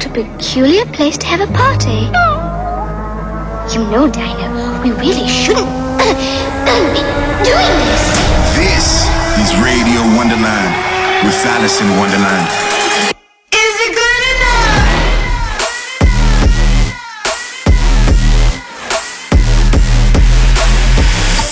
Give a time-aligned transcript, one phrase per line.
[0.00, 2.08] What a peculiar place to have a party.
[3.68, 5.68] You know, Dino, we really shouldn't
[6.00, 7.04] be
[7.44, 8.08] doing this.
[8.56, 9.04] This
[9.36, 10.72] is Radio Wonderland
[11.20, 12.48] with Alison Wonderland.
[13.52, 14.88] Is it good enough?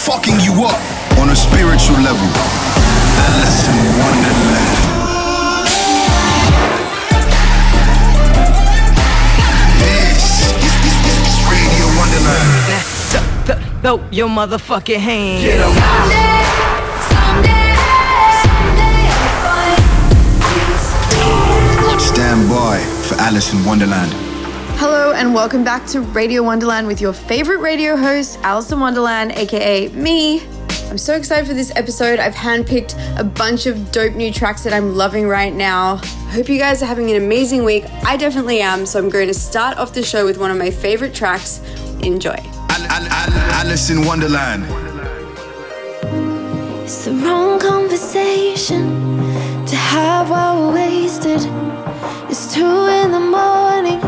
[0.09, 0.81] Fucking you up
[1.21, 2.33] on a spiritual level.
[3.29, 4.18] Alison
[13.89, 15.43] throw your motherfucking hand.
[15.43, 15.73] Get 'em.
[21.99, 24.13] Stand by for Alison Wonderland.
[24.77, 29.89] Hello and welcome back to Radio Wonderland with your favorite radio host, Alison Wonderland, aka
[29.89, 30.43] me.
[30.91, 32.19] I'm so excited for this episode.
[32.19, 36.01] I've handpicked a bunch of dope new tracks that I'm loving right now.
[36.29, 37.85] I hope you guys are having an amazing week.
[38.05, 40.71] I definitely am, so I'm going to start off the show with one of my
[40.71, 41.61] favorite tracks.
[42.01, 42.39] Enjoy.
[42.99, 44.65] Al- Al- Al- Alison Wonderland.
[46.83, 48.83] It's the wrong conversation
[49.67, 51.43] to have while we're wasted.
[52.29, 54.01] It's two in the morning,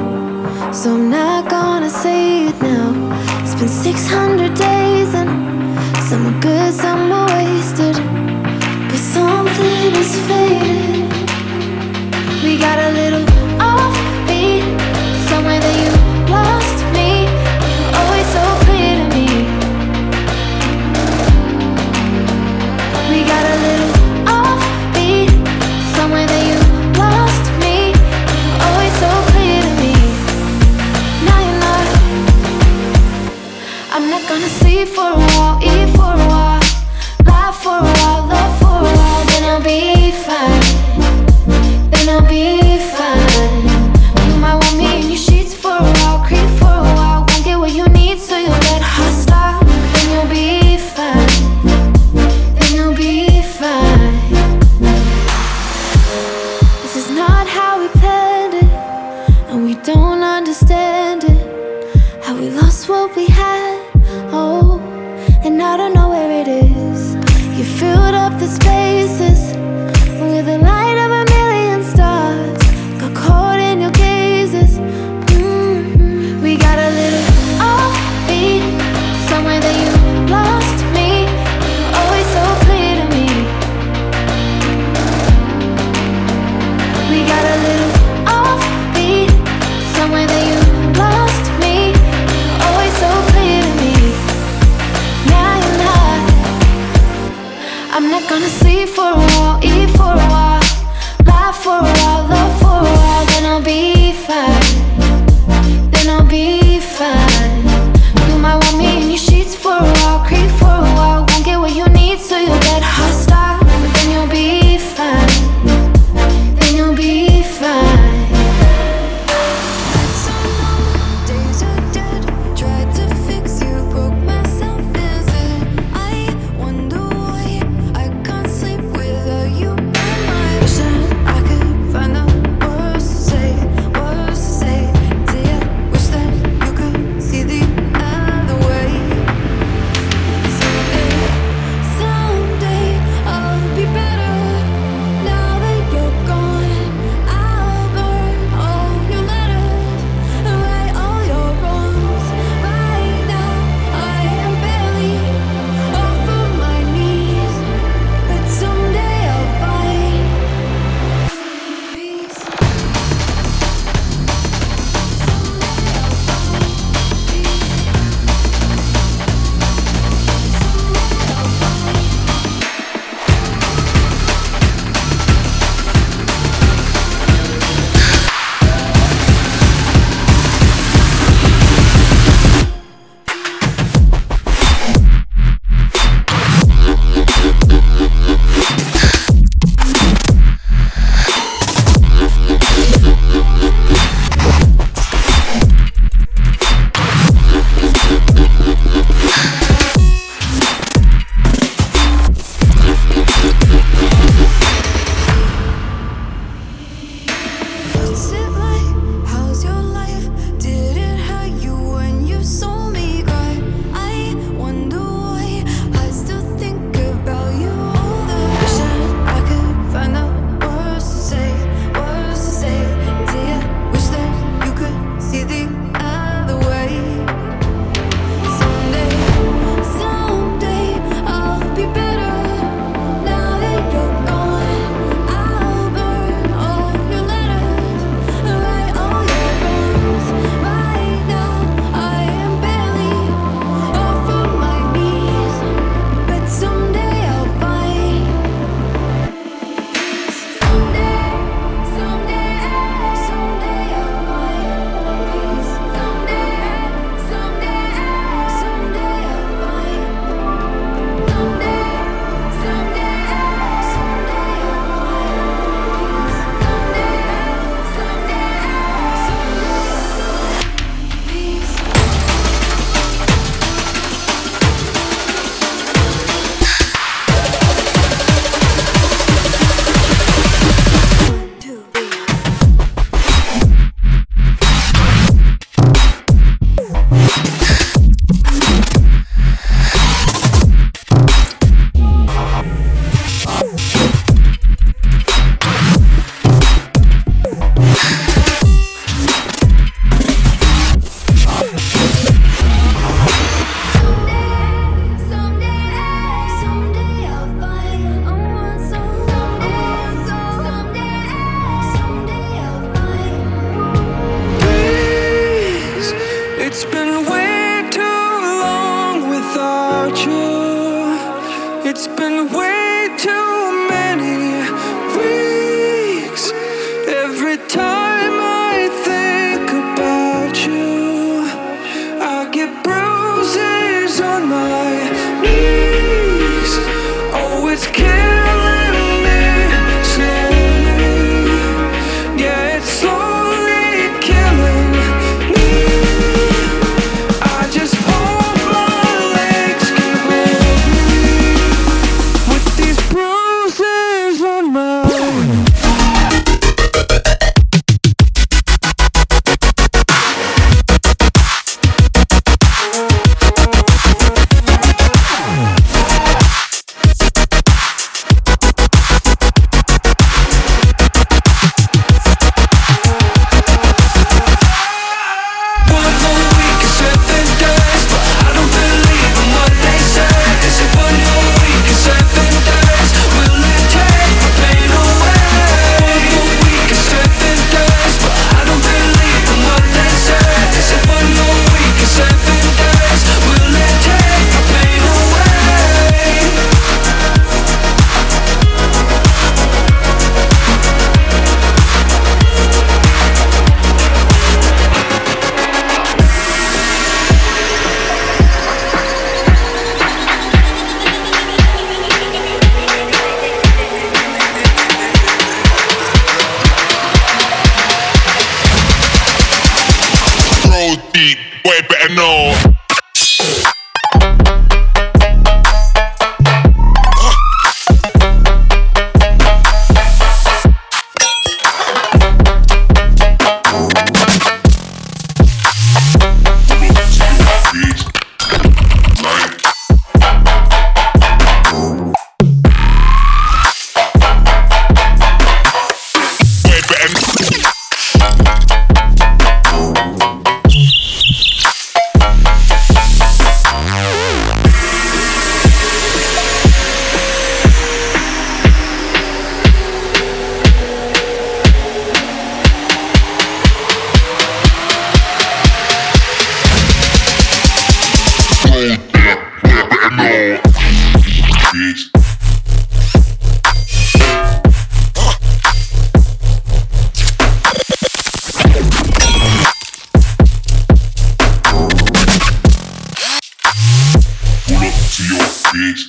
[0.72, 2.90] so I'm not gonna say it now.
[3.42, 5.30] It's been 600 days and
[6.08, 7.94] some are good, some are wasted.
[8.88, 11.12] But something is faded.
[12.42, 13.24] We got a little
[34.30, 35.59] gonna sleep for a while,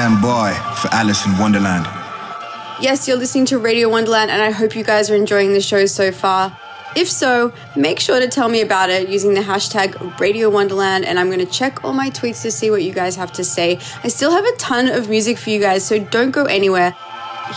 [0.00, 1.84] Stand by for Alison Wonderland.
[2.80, 5.84] Yes, you're listening to Radio Wonderland, and I hope you guys are enjoying the show
[5.84, 6.58] so far.
[6.96, 11.20] If so, make sure to tell me about it using the hashtag Radio Wonderland, and
[11.20, 13.78] I'm going to check all my tweets to see what you guys have to say.
[14.02, 16.96] I still have a ton of music for you guys, so don't go anywhere.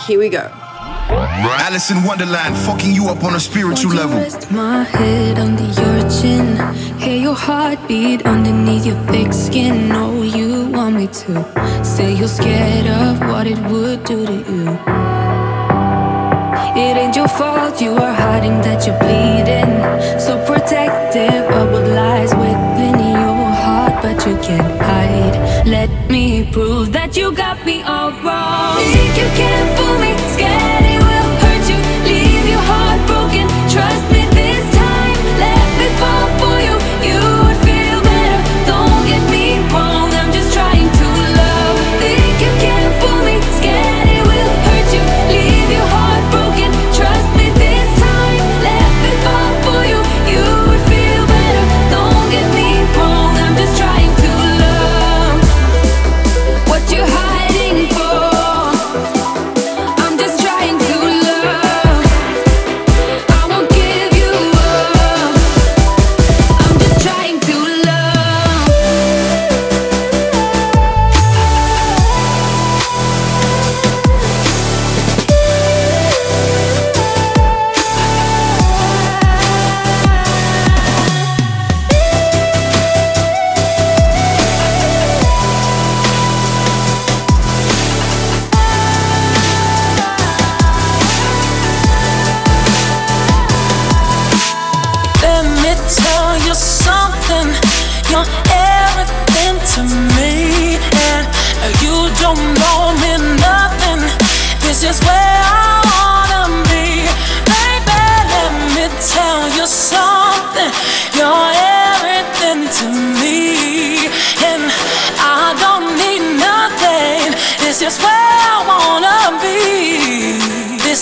[0.06, 0.52] Here we go.
[1.10, 4.16] Alison Wonderland, fucking you up on a spiritual level.
[4.16, 6.56] Rest my head under your chin.
[6.98, 9.88] Hear your heartbeat underneath your thick skin.
[9.88, 11.84] Know you want me to.
[11.84, 14.78] say you're scared of what it would do to you.
[16.76, 20.18] It ain't your fault you are hiding that you're bleeding.
[20.18, 25.66] So protective of what lies within your heart, but you can't hide.
[25.66, 28.76] Let me prove that you got me all wrong.
[28.92, 30.13] Think you can't fool me,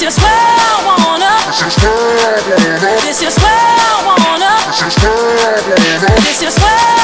[0.02, 1.30] This is where I wanna.
[1.46, 2.98] This is where I wanna.
[3.06, 4.18] This is where I wanna.
[4.18, 5.38] Where I wanna.
[5.38, 5.78] Where I wanna.
[5.78, 6.60] Where I.
[6.60, 7.01] Where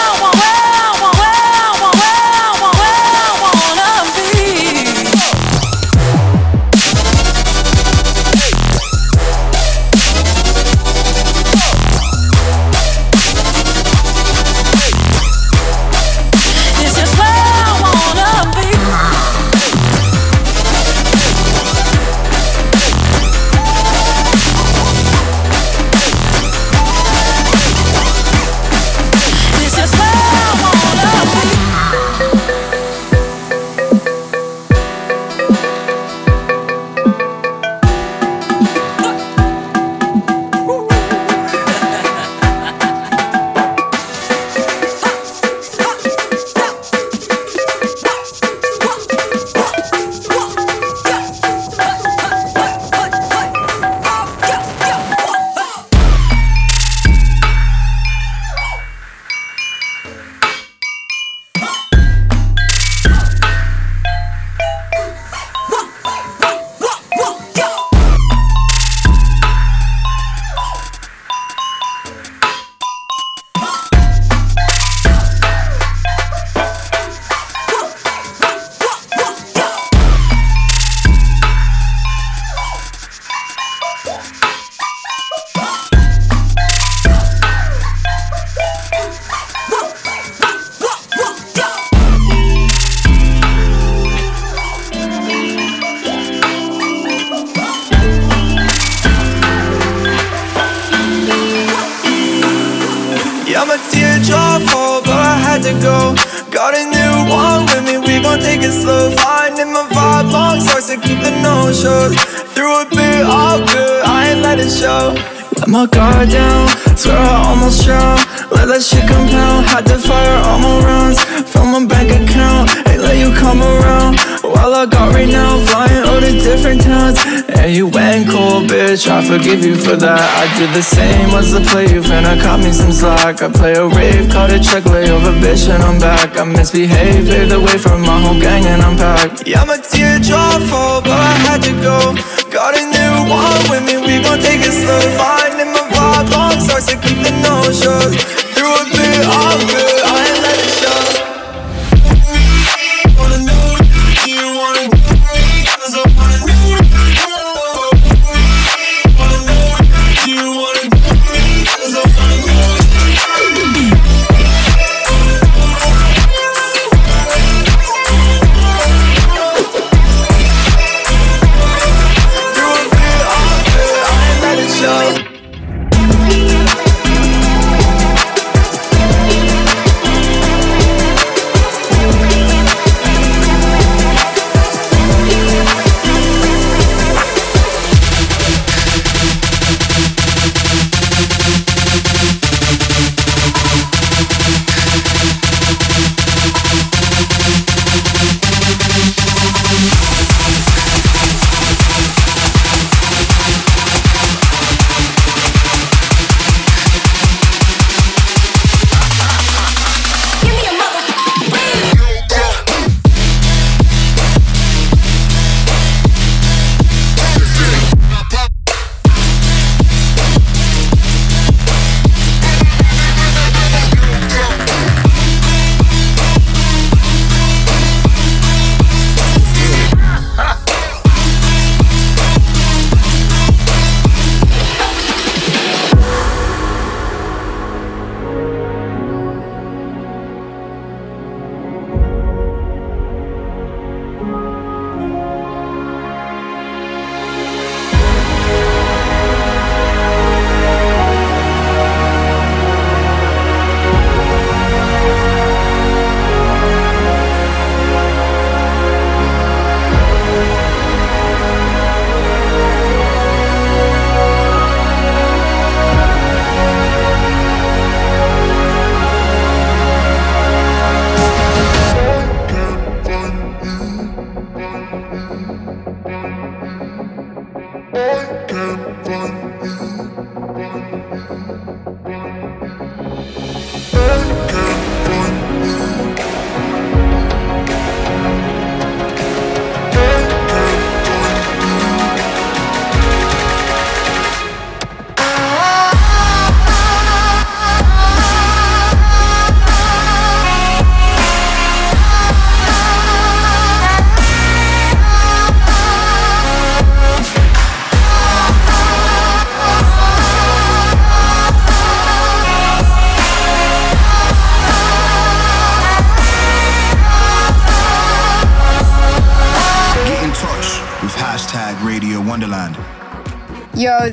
[129.88, 130.20] for that.
[130.20, 133.40] I did the same as the play you finna cut me some slack.
[133.40, 136.37] I play a rave, caught a check, lay over, bitch, and I'm back.
[136.37, 139.48] I misbehaved, paved the way for my whole gang, and I'm packed.
[139.48, 142.12] Yeah, my teardrop fall, but I had to go.
[142.53, 145.01] Got a new one with me, we gon' take it slow.
[145.16, 148.12] Finding my vibe, long stars to keep the no shows.
[148.53, 149.57] Through a bit all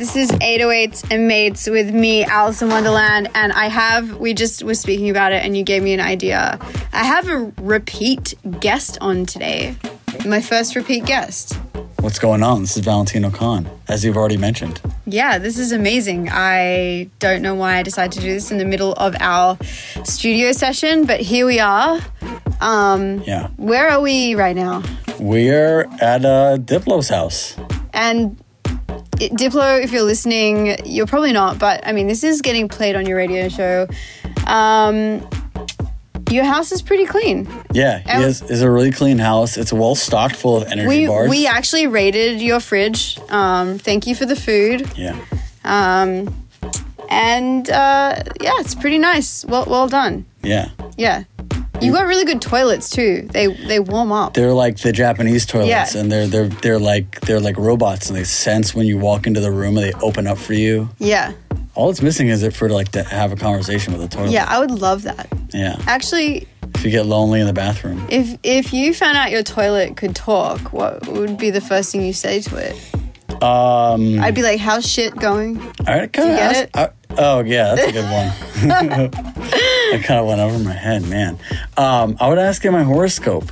[0.05, 3.27] this is 808s and Mates with me, Alison Wonderland.
[3.33, 6.59] And I have, we just were speaking about it and you gave me an idea.
[6.93, 9.75] I have a repeat guest on today.
[10.23, 11.55] My first repeat guest.
[12.01, 12.61] What's going on?
[12.61, 14.79] This is Valentino Khan, as you've already mentioned.
[15.07, 16.29] Yeah, this is amazing.
[16.31, 19.57] I don't know why I decided to do this in the middle of our
[20.03, 21.99] studio session, but here we are.
[22.61, 23.47] Um, Yeah.
[23.57, 24.83] where are we right now?
[25.19, 27.55] We're at uh, Diplo's house.
[27.91, 28.37] And
[29.17, 33.05] Diplo, if you're listening, you're probably not, but I mean, this is getting played on
[33.05, 33.87] your radio show.
[34.47, 35.27] Um,
[36.31, 37.47] your house is pretty clean.
[37.71, 39.57] Yeah, And- has, is a really clean house.
[39.57, 41.29] It's well stocked full of energy We bars.
[41.29, 43.17] we actually raided your fridge.
[43.29, 44.89] Um, thank you for the food.
[44.97, 45.15] yeah.
[45.63, 46.47] Um,
[47.09, 49.45] and uh, yeah, it's pretty nice.
[49.45, 50.25] Well, well done.
[50.43, 50.69] Yeah.
[50.97, 51.23] Yeah,
[51.81, 53.27] you got really good toilets too.
[53.31, 54.33] They they warm up.
[54.33, 56.01] They're like the Japanese toilets Yeah.
[56.01, 59.39] and they're they're they're like they're like robots and they sense when you walk into
[59.39, 60.89] the room and they open up for you.
[60.99, 61.33] Yeah,
[61.75, 64.31] All it's missing is it for like to have a conversation with the toilet.
[64.31, 65.27] yeah, I would love that.
[65.53, 65.75] Yeah.
[65.87, 68.05] Actually, If you get lonely in the bathroom.
[68.09, 72.01] if if you found out your toilet could talk, what would be the first thing
[72.05, 72.75] you say to it?
[73.43, 76.69] Um I'd be like, "How's shit going?" I kind of it?
[76.73, 79.09] I- oh yeah, that's a good one.
[79.93, 81.37] I kind of went over my head, man.
[81.77, 83.51] Um, I would ask you my horoscope.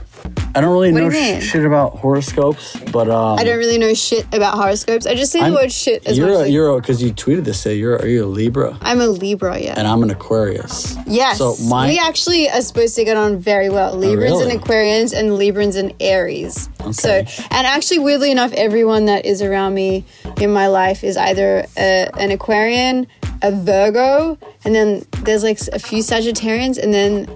[0.55, 1.41] I don't really What know mean?
[1.41, 5.05] sh- shit about horoscopes, but um, I don't really know shit about horoscopes.
[5.07, 6.47] I just say the I'm- word shit as you're much.
[6.47, 7.59] a, you're because you tweeted this.
[7.59, 9.73] Say you're are you a Libra I'm a Libra, yeah.
[9.75, 10.95] and I'm an Aquarius.
[11.07, 11.39] Yes.
[11.39, 13.95] So my we actually are supposed to get on very well.
[13.95, 14.51] Librans really?
[14.51, 16.69] and Aquarians and Librans and Aries.
[16.91, 20.05] So, and actually, weirdly enough, everyone that is around me
[20.37, 23.07] in my life is either a, an Aquarian,
[23.43, 27.29] a Virgo, and then there's like a few Sagittarians, and then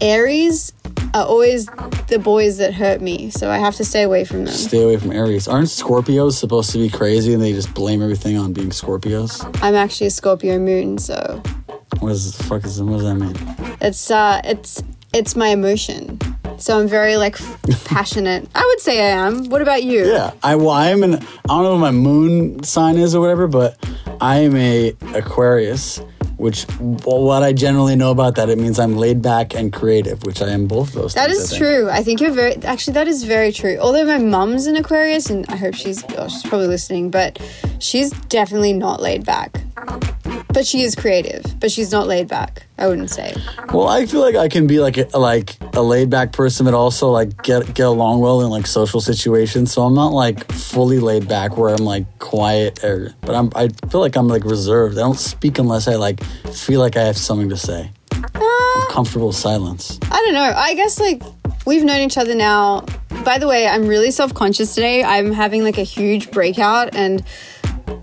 [0.00, 0.72] Aries
[1.14, 1.66] are always
[2.08, 3.30] the boys that hurt me.
[3.30, 4.52] So I have to stay away from them.
[4.54, 5.48] stay away from Aries.
[5.48, 9.42] Aren't Scorpios supposed to be crazy and they just blame everything on being Scorpios?
[9.62, 11.42] I'm actually a Scorpio moon, so
[12.00, 13.34] What is the fuck is what does that mean?
[13.80, 14.82] it's uh it's
[15.14, 16.18] it's my emotion.
[16.58, 17.36] So I'm very like
[17.84, 18.48] passionate.
[18.54, 19.48] I would say I am.
[19.48, 20.06] What about you?
[20.06, 23.20] Yeah, I well, I am an I don't know what my moon sign is or
[23.20, 23.76] whatever, but
[24.20, 26.00] I am a Aquarius,
[26.38, 30.24] which well, what I generally know about that it means I'm laid back and creative,
[30.24, 31.14] which I am both those.
[31.14, 31.62] That things, I is think.
[31.62, 31.90] true.
[31.90, 33.76] I think you're very actually that is very true.
[33.78, 37.38] Although my mom's an Aquarius and I hope she's oh, she's probably listening, but
[37.78, 39.60] she's definitely not laid back.
[40.56, 42.66] But she is creative, but she's not laid back.
[42.78, 43.34] I wouldn't say.
[43.74, 46.72] Well, I feel like I can be like a, like a laid back person, but
[46.72, 49.70] also like get get along well in like social situations.
[49.70, 53.68] So I'm not like fully laid back where I'm like quiet or, but I'm I
[53.90, 54.96] feel like I'm like reserved.
[54.96, 57.90] I don't speak unless I like feel like I have something to say.
[58.14, 60.00] I'm comfortable silence.
[60.10, 60.54] I don't know.
[60.56, 61.22] I guess like
[61.66, 62.86] we've known each other now.
[63.26, 65.04] By the way, I'm really self conscious today.
[65.04, 67.22] I'm having like a huge breakout and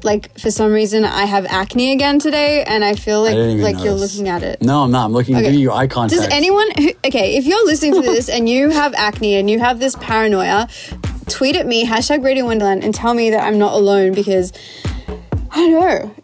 [0.03, 3.83] like for some reason I have acne again today and I feel like even like
[3.83, 4.61] you're looking at it.
[4.61, 5.05] No, I'm not.
[5.05, 5.35] I'm looking.
[5.35, 5.45] Okay.
[5.45, 6.21] Giving you eye contact.
[6.21, 9.59] Does anyone who, okay, if you're listening to this and you have acne and you
[9.59, 10.67] have this paranoia,
[11.29, 14.53] tweet at me, hashtag Radio Wonderland, and tell me that I'm not alone because
[15.51, 16.15] I don't know.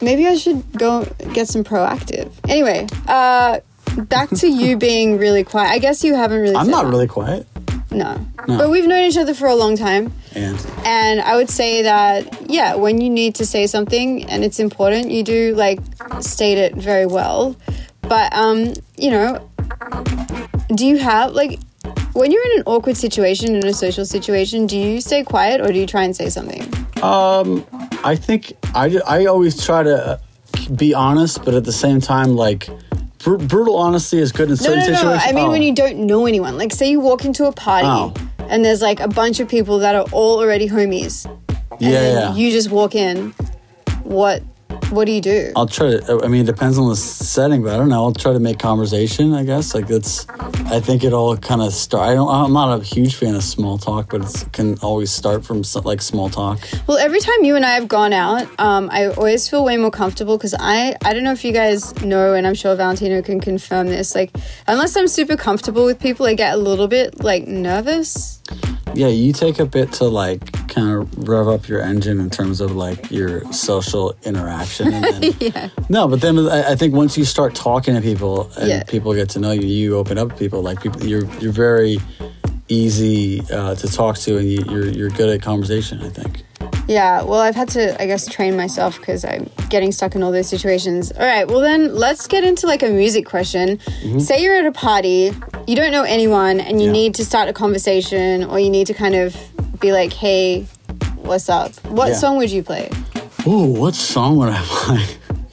[0.00, 2.30] Maybe I should go get some Proactiv.
[2.48, 3.60] Anyway, uh
[3.96, 5.70] back to you being really quiet.
[5.70, 6.90] I guess you haven't really I'm not that.
[6.90, 7.46] really quiet.
[7.94, 8.18] No.
[8.46, 10.12] But we've known each other for a long time.
[10.34, 14.58] And And I would say that, yeah, when you need to say something and it's
[14.58, 15.80] important, you do like
[16.20, 17.56] state it very well.
[18.02, 19.48] But, um, you know,
[20.74, 21.60] do you have like,
[22.12, 25.68] when you're in an awkward situation, in a social situation, do you stay quiet or
[25.68, 26.62] do you try and say something?
[27.02, 27.64] Um,
[28.04, 30.20] I think I, I always try to
[30.76, 32.68] be honest, but at the same time, like
[33.24, 34.94] br- brutal honesty is good in No, certain no, no.
[34.96, 35.22] situations.
[35.26, 35.50] I mean, Oh.
[35.50, 38.12] when you don't know anyone, like, say you walk into a party Oh.
[38.48, 41.26] and there's like a bunch of people that are all already homies.
[41.80, 42.34] Yeah, yeah.
[42.34, 43.34] you just walk in.
[44.04, 44.42] What,
[44.94, 45.52] what do you do?
[45.56, 46.20] I'll try to.
[46.24, 48.04] I mean, it depends on the setting, but I don't know.
[48.04, 49.34] I'll try to make conversation.
[49.34, 50.26] I guess like that's.
[50.66, 52.08] I think it all kind of start.
[52.08, 52.28] I don't.
[52.28, 56.00] I'm not a huge fan of small talk, but it can always start from like
[56.00, 56.60] small talk.
[56.86, 59.90] Well, every time you and I have gone out, um, I always feel way more
[59.90, 63.40] comfortable because I, I don't know if you guys know, and I'm sure Valentino can
[63.40, 64.14] confirm this.
[64.14, 64.30] Like,
[64.66, 68.40] unless I'm super comfortable with people, I get a little bit like nervous.
[68.94, 72.60] Yeah, you take a bit to like kind of rev up your engine in terms
[72.60, 74.92] of like your social interaction.
[74.92, 75.68] And then, Yeah.
[75.88, 78.82] No, but then I, I think once you start talking to people and Yeah.
[78.84, 80.62] people get to know you, you open up to people.
[80.62, 81.98] Like people, you're you're very
[82.68, 86.00] easy uh, to talk to, and you, you're you're good at conversation.
[86.00, 86.43] I think.
[86.88, 90.32] Yeah, well, I've had to, I guess, train myself because I'm getting stuck in all
[90.32, 91.10] those situations.
[91.12, 93.78] All right, well, then let's get into like a music question.
[93.78, 94.18] Mm-hmm.
[94.18, 95.32] Say you're at a party,
[95.66, 96.92] you don't know anyone, and you Yeah.
[96.92, 99.34] need to start a conversation, or you need to kind of
[99.80, 100.66] be like, hey,
[101.16, 101.72] what's up?
[101.86, 102.14] What Yeah.
[102.16, 102.90] song would you play?
[103.46, 105.04] Ooh, what song would I play?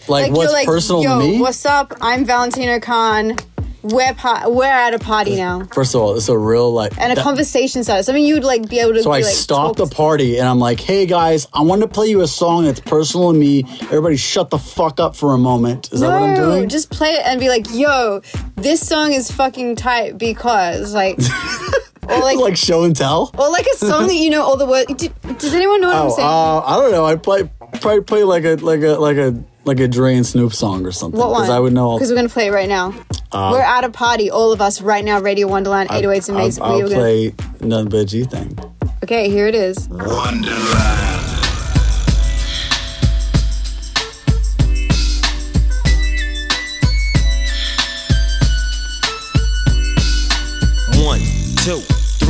[0.08, 1.40] like, what's personal yo, to me?
[1.40, 1.94] what's up?
[2.02, 3.38] I'm Valentino Khan.
[3.84, 6.96] We're pa- we're at a party now, First of all, it's a real like.
[7.00, 8.04] and a that- conversation started.
[8.04, 9.02] Something you'd like be able to.
[9.02, 11.88] So be, I like, stop the party and I'm like, "Hey guys, I want to
[11.88, 13.64] play you a song that's personal to me.
[13.84, 16.70] Everybody, shut the fuck up for a moment." Is that what I'm No, doing?
[16.70, 18.22] just play it and be like, "Yo,
[18.56, 21.18] this song is fucking tight because like."
[22.10, 23.32] Or like, like show and tell.
[23.38, 24.92] or like a song that you know all the words.
[24.96, 26.28] Do, does anyone know what I'm Oh, saying?
[26.28, 27.06] uh, I don't know.
[27.06, 30.52] I play probably play like a like a like a like a Dre and Snoop
[30.52, 31.18] song or something.
[31.18, 31.42] what one?
[31.44, 31.94] Because I would know.
[31.96, 32.94] Because we're gonna play it right now.
[33.34, 35.20] Um, we're at a party, all of us right now.
[35.22, 36.64] Radio Wonderland, 808's I'll, amazing.
[36.64, 38.58] I'll We were gonna- play nothing but a G thing.
[39.04, 39.88] Okay, here it is.
[39.90, 41.28] Wonderland.
[51.04, 51.20] One,
[51.64, 51.82] two,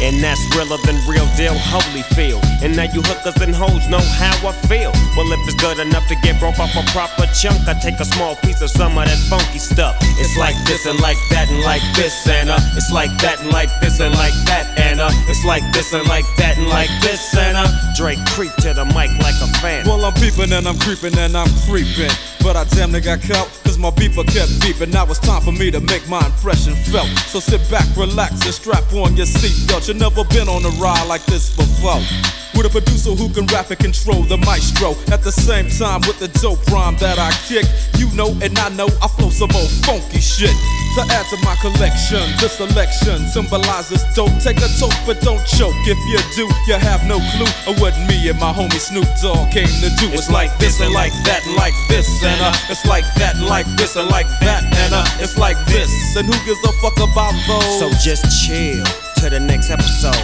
[0.00, 2.42] And that's realer than real deal, Holyfield.
[2.62, 4.92] And now you hookers and hoes know how I feel.
[5.16, 8.04] Well, if it's good enough to get broke off a proper chunk, I take a
[8.04, 9.96] small piece of some of that funky stuff.
[10.16, 13.68] It's like this and like that and like this uh, it's like that and like
[13.80, 17.66] this and like that uh, it's like this and like that and like this uh,
[17.94, 19.86] Drake creep to the mic like a fan.
[19.86, 22.10] Well, I'm peeping and I'm creeping and I'm creeping.
[22.42, 24.92] But I damn near got caught, cause my beeper kept beeping.
[24.92, 27.08] Now it's time for me to make my impression felt.
[27.28, 29.88] So sit back, relax, and strap on your seatbelt.
[29.88, 32.00] You've never been on a ride like this before.
[32.56, 34.92] With a producer who can rap and control the maestro.
[35.12, 37.66] At the same time, with the dope rhyme that I kick.
[37.98, 40.56] You know, and I know I flow some old funky shit.
[40.96, 44.34] To add to my collection, this selection symbolizes dope.
[44.42, 45.76] Take a toke, but don't choke.
[45.86, 49.52] If you do, you have no clue of what me and my homie Snoop Dogg
[49.52, 50.10] came to do.
[50.10, 53.46] It's like this and like that and like this and uh, it's like that and
[53.46, 56.16] like this and like that and uh, it's like this.
[56.16, 57.78] And who gives a fuck about those?
[57.78, 58.84] So just chill
[59.22, 60.16] to the next episode.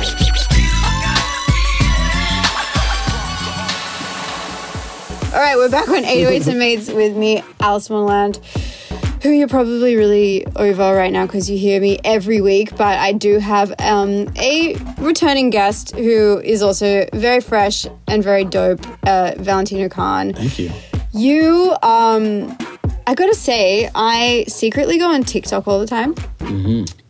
[5.32, 8.40] All right, we're back on 808s and Mates with me, Alison Wonderland,
[9.26, 12.70] who you're probably really over right now because you hear me every week.
[12.76, 18.44] But I do have um, a returning guest who is also very fresh and very
[18.44, 20.32] dope, uh, Valentino Khan.
[20.32, 20.70] Thank you.
[21.12, 22.56] You, um,
[23.06, 26.14] I gotta say, I secretly go on TikTok all the time,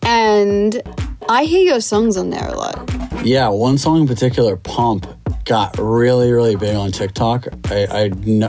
[0.03, 0.83] and
[1.29, 2.91] I hear your songs on there a lot.
[3.25, 5.07] Yeah, one song in particular, "Pump,"
[5.45, 7.49] got really, really big on TikTok.
[7.67, 8.03] I, I,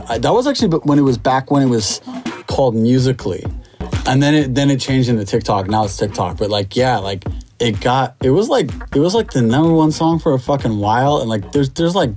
[0.08, 2.00] I that was actually when it was back when it was
[2.48, 3.44] called Musically,
[4.06, 5.68] and then it then it changed into TikTok.
[5.68, 7.24] Now it's TikTok, but like yeah, like
[7.60, 10.78] it got it was like it was like the number one song for a fucking
[10.78, 12.10] while, and like there's there's like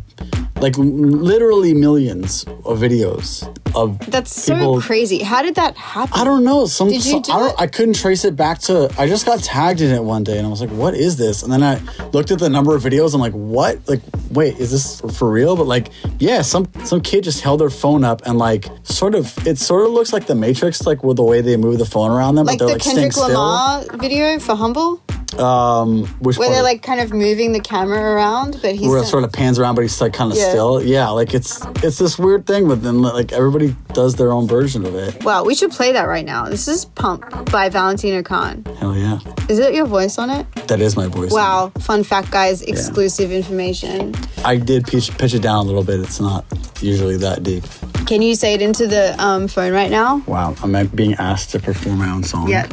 [0.62, 5.24] like literally millions of videos of That's so crazy.
[5.24, 6.20] How did that happen?
[6.20, 6.66] I don't know.
[6.66, 7.54] Some, Did you some- do I?
[7.60, 8.94] I couldn't trace it back to.
[8.98, 11.44] I just got tagged in it one day, and I was like, "What is this?"
[11.44, 11.80] And then I
[12.12, 13.14] looked at the number of videos.
[13.14, 13.80] I'm like, "What?
[13.88, 17.70] Like, wait, is this for real?" But like, yeah, some some kid just held their
[17.70, 21.18] phone up and like, sort of, it sort of looks like the Matrix, like with
[21.18, 23.86] the way they move the phone around them, like but they're like staying Kendrick Lamar
[23.98, 25.21] video for Humble, still.
[25.40, 29.06] Um, which where they're like kind of moving the camera around, but he's where it
[29.06, 30.50] sort of pans around, but he's like kind of Yeah.
[30.50, 30.84] still.
[30.84, 34.86] Yeah, like it's it's this weird thing, but then like everybody does their own version
[34.86, 35.24] of it.
[35.24, 36.46] Wow, we should play that right now.
[36.46, 38.66] This is Pump by Valentino Khan.
[38.80, 40.46] Hell yeah, Is it your voice on it?
[40.68, 41.32] that is my voice.
[41.32, 44.14] Wow, fun fact, guys, exclusive information.
[44.46, 46.00] I did pitch, pitch it down a little bit.
[46.00, 46.46] It's not
[46.82, 47.64] usually that deep.
[48.06, 50.18] Can you say it into the um, phone right now?
[50.28, 52.50] Wow, I'm being asked to perform my own song.
[52.50, 52.68] Yeah.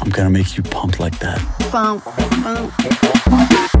[0.00, 1.40] I'm gonna make you pump like that.
[1.72, 3.75] Bump, bump.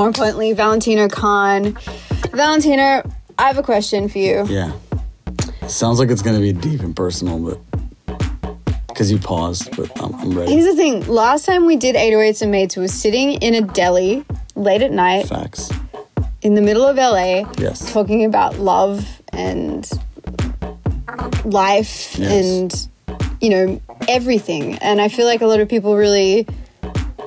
[0.00, 1.76] More importantly, Valentino Khan.
[2.32, 3.02] Valentino,
[3.38, 4.46] I have a question for you.
[4.48, 4.72] Yeah.
[5.68, 7.58] Sounds like it's gonna be deep and personal, but
[8.88, 10.52] because you paused, but I'm, I'm ready.
[10.54, 11.06] Here's the thing.
[11.06, 14.90] Last time we did 808s and Mates we were sitting in a deli late at
[14.90, 15.68] night Facts.
[16.40, 17.92] in the middle of LA Yes.
[17.92, 19.86] talking about love and
[21.44, 22.32] life Yes.
[22.32, 22.88] and
[23.42, 26.46] you know everything and i feel like a lot of people really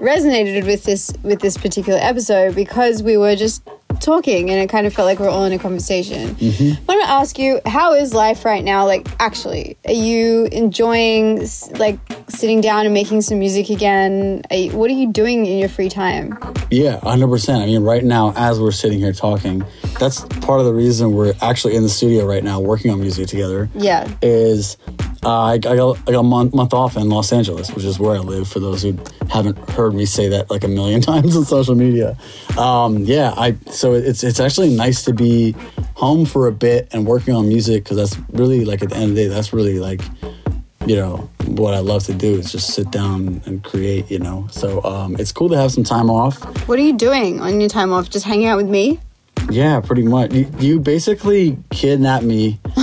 [0.03, 3.67] resonated with this with this particular episode because we were just
[4.01, 6.89] talking and it kind of felt like we're all in a conversation Mm-hmm.
[6.91, 11.47] i want to ask you how is life right now like actually are you enjoying
[11.78, 15.57] like sitting down and making some music again are you, what are you doing in
[15.57, 16.38] your free time
[16.71, 17.61] Yeah, 100%.
[17.61, 19.63] I mean, right now, as we're sitting here talking,
[19.99, 23.28] that's part of the reason we're actually in the studio right now working on music
[23.28, 23.69] together.
[23.75, 24.75] yeah Is
[25.26, 27.99] uh, I, I got, I got a month, month off in Los Angeles, which is
[27.99, 28.97] where I live, for those who
[29.30, 32.17] haven't heard me say that like a million times on social media.
[32.57, 35.55] Um, yeah, I so it's, it's actually nice to be
[35.95, 39.11] home for a bit and working on music because that's really like at the end
[39.11, 40.01] of the day, that's really like
[40.86, 44.11] you know what I love to do is just sit down and create.
[44.11, 46.41] You know, so um, it's cool to have some time off.
[46.67, 48.99] what are you doing on your time off just hanging out with me
[49.49, 50.34] Yeah, pretty much.
[50.34, 52.59] You, you basically kidnapped me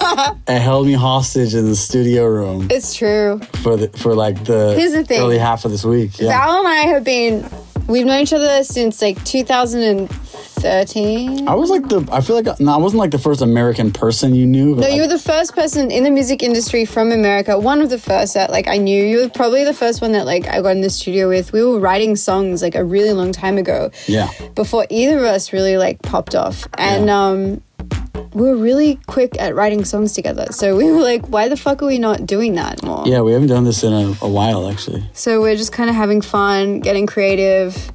[0.46, 4.74] and held me hostage in the studio room it's true for the for like the
[4.76, 5.20] Here's the thing.
[5.20, 6.18] early half of this week.
[6.18, 7.48] Yeah, Val and I have been
[7.88, 11.48] we've known each other since like 2013.
[11.48, 12.06] I was like the.
[12.12, 14.74] I feel like no, I wasn't like the first American person you knew.
[14.76, 17.58] No, like, you were the first person in the music industry from America.
[17.58, 19.02] One of the first that like I knew.
[19.04, 21.52] You were probably the first one that like I got in the studio with.
[21.52, 23.90] We were writing songs like a really long time ago.
[24.06, 24.28] Yeah.
[24.54, 26.68] Before either of us really like popped off.
[26.76, 27.24] And Yeah.
[27.26, 27.62] um
[28.32, 30.46] we were really quick at writing songs together.
[30.50, 33.06] So we were like, why the fuck are we not doing that more?
[33.06, 35.04] Yeah, we haven't done this in a, a while actually.
[35.12, 37.92] So we're just kind of having fun, getting creative.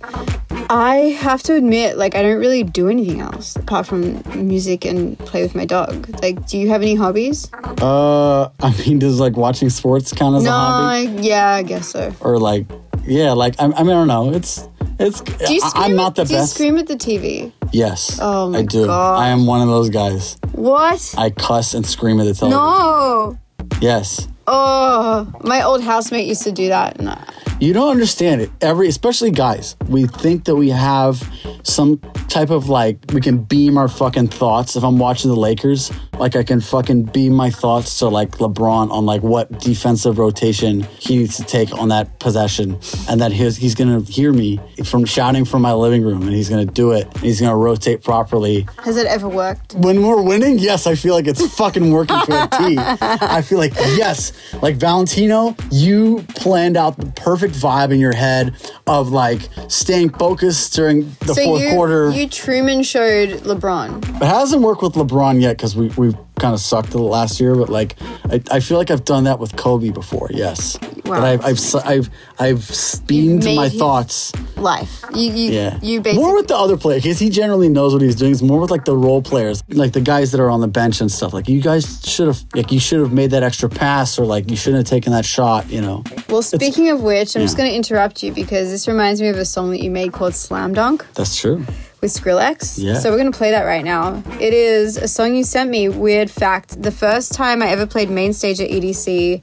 [0.70, 5.18] I have to admit, like, I don't really do anything else apart from music and
[5.20, 6.10] play with my dog.
[6.22, 7.52] Like, do you have any hobbies?
[7.54, 11.08] Uh, I mean, does like watching sports count as no, a hobby?
[11.08, 12.14] I, yeah, I guess so.
[12.20, 12.66] Or like,
[13.06, 14.34] yeah, like I, I mean, I don't know.
[14.34, 14.68] It's
[15.00, 15.22] it's.
[15.22, 17.52] Do you I, scream I'm not at, the do you scream at the TV?
[17.76, 18.20] Yes.
[18.22, 18.86] Oh my I do.
[18.86, 19.20] God.
[19.20, 20.38] I am one of those guys.
[20.54, 21.14] What?
[21.18, 22.60] I cuss and scream at the television.
[22.60, 23.38] No.
[23.82, 24.28] Yes.
[24.48, 26.98] Oh, my old housemate used to do that.
[27.02, 28.52] I- You don't understand it.
[28.62, 31.24] Every, especially guys, we think that we have
[31.64, 31.98] some
[32.30, 34.76] type of like we can beam our fucking thoughts.
[34.76, 38.92] If I'm watching the Lakers, like I can fucking beam my thoughts to like LeBron
[38.92, 43.58] on like what defensive rotation he needs to take on that possession, and that his
[43.58, 47.06] he's gonna hear me from shouting from my living room, and he's gonna do it.
[47.16, 48.68] And he's gonna rotate properly.
[48.84, 49.74] Has it ever worked?
[49.76, 52.78] When we're winning, yes, I feel like it's fucking working to a T.
[52.80, 58.54] I feel like yes, like Valentino, you planned out the perfect vibe in your head
[58.88, 62.10] of like staying focused during the so fourth you, quarter.
[62.12, 64.22] you Truman showed LeBron.
[64.22, 67.56] it hasn't worked with LeBron yet because we we've kind of sucked the last year,
[67.56, 67.96] but like
[68.30, 70.30] I, I feel like I've done that with Kobe before.
[70.32, 71.22] Yes, Wow.
[71.22, 74.34] but I've I've I've I've beamed my thoughts.
[74.58, 75.04] Life.
[75.14, 78.02] You you Yeah, you basically more with the other players because he generally knows what
[78.02, 78.32] he's doing.
[78.32, 81.02] It's more with like the role players, like the guys that are on the bench
[81.02, 81.34] and stuff.
[81.34, 84.50] Like you guys should have like you should have made that extra pass or like
[84.50, 85.70] you shouldn't have taken that shot.
[85.70, 86.04] You know.
[86.30, 89.38] Well, speaking of which, I'm just going to interrupt you because this reminds me of
[89.38, 91.66] a song that you made called Slam Dunk That's true.
[92.06, 92.78] With Skrillex.
[92.78, 93.00] Yeah.
[93.00, 94.22] So we're going to play that right now.
[94.40, 95.90] It is a song you sent me.
[95.90, 99.42] Weird fact the first time I ever played main stage at EDC,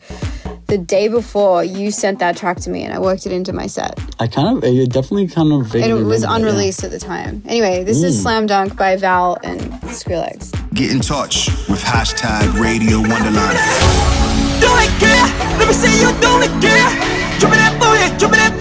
[0.67, 3.67] the day before, you sent that track to me and I worked it into my
[3.67, 3.99] set.
[4.21, 5.75] I kind of, it definitely kind of.
[5.75, 6.37] And it was remember that, yeah.
[6.37, 7.43] unreleased at the time.
[7.47, 8.23] Anyway, this is mm.
[8.23, 9.61] Slam Dunk by Val and
[9.91, 10.53] Skrillex.
[10.73, 13.59] Get in touch with hashtag Radio Wonderland.
[14.63, 15.27] Do it, girl.
[15.59, 16.91] Let me see you do it, girl.
[17.41, 18.57] Drop me that booty, drop me that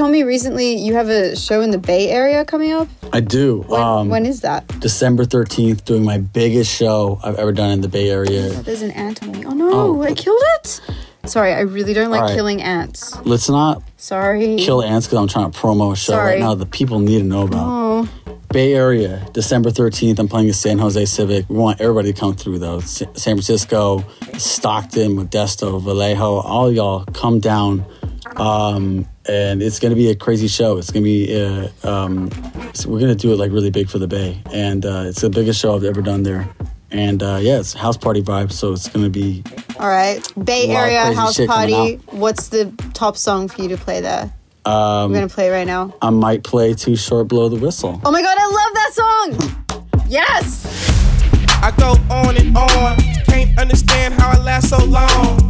[0.00, 2.88] told me recently you have a show in the Bay Area coming up.
[3.12, 3.60] I do.
[3.68, 4.66] When, um, when is that?
[4.80, 8.48] December 13th, doing my biggest show I've ever done in the Bay Area.
[8.48, 9.44] There's an ant on me.
[9.44, 9.70] Oh no!
[9.70, 10.02] Oh.
[10.02, 10.80] I killed it.
[11.26, 12.34] Sorry, I really don't like right.
[12.34, 13.14] killing ants.
[13.26, 14.56] Let's not Sorry.
[14.56, 16.30] kill ants because I'm trying to promo a show Sorry.
[16.30, 17.66] right now that people need to know about.
[17.66, 18.08] Oh,
[18.54, 20.18] Bay Area, December 13th.
[20.18, 21.46] I'm playing the San Jose Civic.
[21.50, 22.78] We want everybody to come through though.
[22.78, 24.02] S- San Francisco,
[24.38, 27.84] Stockton, Modesto, Vallejo, all y'all come down.
[28.36, 30.78] Um, and it's going to be a crazy show.
[30.78, 32.30] It's going to be, uh, um,
[32.72, 34.40] so we're going to do it like really big for the Bay.
[34.52, 36.48] And uh, it's the biggest show I've ever done there.
[36.90, 38.50] And uh, yeah, it's house party vibe.
[38.50, 39.44] So it's going to be,
[39.78, 40.20] all right.
[40.42, 41.96] Bay A lot of Area house party.
[42.10, 44.32] What's the top song for you to play there?
[44.66, 45.94] um, I'm gonna play right now.
[46.02, 47.98] I might play Too Short Blow the Whistle.
[48.04, 50.04] Oh my god, I love that song.
[50.08, 50.66] yes.
[51.62, 52.96] I go on and on.
[53.24, 55.49] Can't understand how I last so long.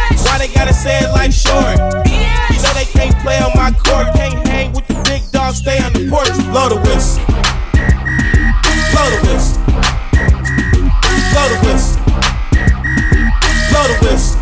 [0.25, 1.77] Why they gotta say it like short?
[2.51, 5.79] You know they can't play on my court, can't hang with the big dogs, stay
[5.79, 6.29] on the porch.
[6.51, 7.25] Blow the whistle.
[8.91, 9.61] Blow the whistle.
[11.31, 12.01] Blow the whistle.
[13.71, 14.41] Blow the whistle.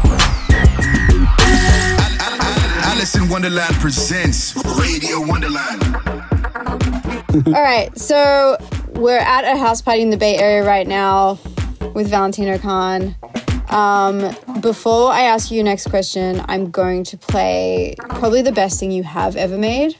[2.84, 5.84] Alison Wonderland presents Radio Wonderland.
[7.47, 8.57] All right, so
[8.95, 11.39] we're at a house party in the Bay Area right now
[11.93, 13.15] with Valentino Khan.
[13.70, 18.80] Um, before I ask you your next question, I'm going to play probably the best
[18.80, 19.95] thing you have ever made,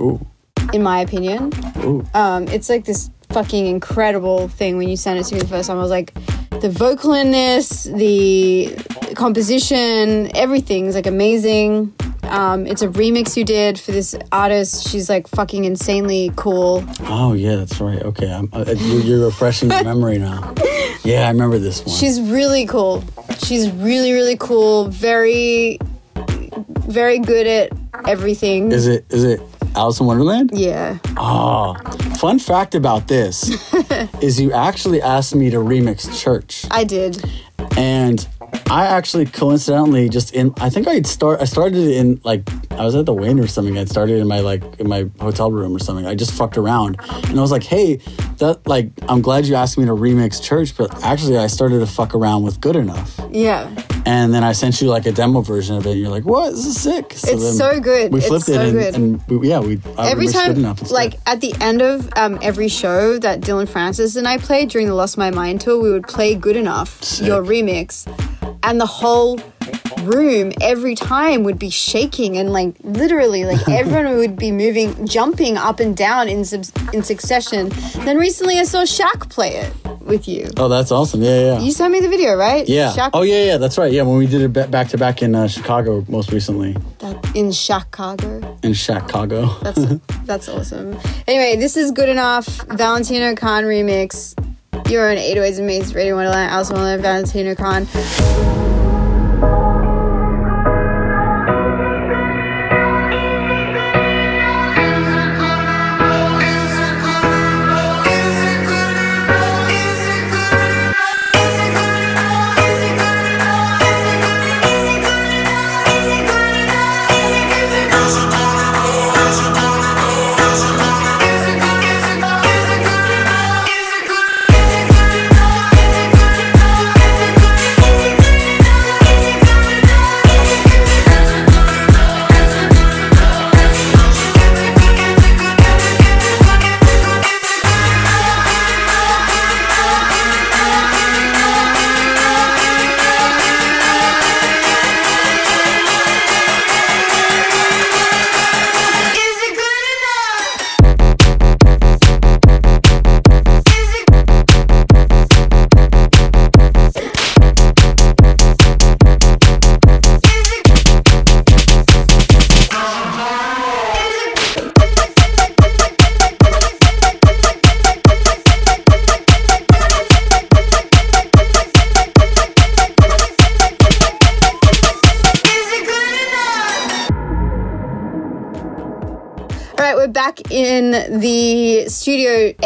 [0.00, 0.24] Ooh,
[0.72, 1.52] in my opinion.
[1.78, 2.04] ooh.
[2.14, 5.68] Um, it's like this fucking incredible thing when you sent it to me the first
[5.68, 5.78] time.
[5.78, 6.12] I was like,
[6.60, 8.74] the vocal in this, the
[9.14, 11.94] composition, everything's like amazing.
[12.26, 14.88] Um, it's a remix you did for this artist.
[14.88, 16.84] She's like fucking insanely cool.
[17.00, 18.02] Oh yeah, that's right.
[18.02, 20.54] Okay, I'm, uh, you, you're refreshing my memory now.
[21.04, 21.94] Yeah, I remember this one.
[21.94, 23.04] She's really cool.
[23.44, 24.88] She's really, really cool.
[24.88, 25.78] Very,
[26.88, 27.72] very good at
[28.08, 28.72] everything.
[28.72, 29.40] is it is it
[29.76, 30.50] Alison Wonderland?
[30.52, 30.98] Yeah.
[31.16, 31.74] Oh,
[32.18, 33.50] fun fact about this
[34.22, 37.22] is you actually asked me to remix Church, I did.
[37.76, 38.26] and
[38.68, 42.42] I actually coincidentally just in I think I'd start I started in like
[42.72, 43.78] I was at the Wayne or something.
[43.78, 46.04] I'd started in my like in my hotel room or something.
[46.04, 46.96] I just fucked around
[47.28, 47.96] and I was like, hey,
[48.38, 51.86] that like I'm glad you asked me to remix Church, but actually I started to
[51.86, 53.20] fuck around with Good Enough.
[53.30, 53.70] Yeah.
[54.04, 56.50] And then I sent you like a demo version of it, and you're like, "What?
[56.50, 58.12] This is sick!" So It's so good.
[58.12, 58.94] We It's flipped so it, and, good.
[58.94, 60.90] and we, yeah, we I every time, Good enough.
[60.92, 64.86] like at the end of um, every show that Dillon Francis and I played during
[64.86, 67.26] the Lost My Mind tour, we would play Good Enough, Sick.
[67.26, 68.06] your remix,
[68.62, 69.38] and the whole
[70.02, 75.56] room every time would be shaking and like literally like everyone would be moving jumping
[75.56, 77.70] up and down in sub- in succession
[78.04, 81.20] then recently i saw Shaq play it with you oh, that's awesome!
[81.20, 82.92] Yeah, yeah, you sent me the video right yeah.
[82.92, 83.56] Shaq Oh, yeah, yeah.
[83.56, 83.92] That's right.
[83.92, 87.50] Yeah, when we did it back to back in uh, Chicago most recently, that, in
[87.50, 89.46] Chicago in Chicago.
[89.62, 89.84] That's
[90.24, 90.96] that's awesome.
[91.26, 92.46] Anyway, this is good enough.
[92.68, 94.34] Valentino Khan remix.
[94.88, 96.50] You're on 808s and Mates Radio Wonderland.
[96.50, 98.65] Alison Wonderland, Valentino Khan.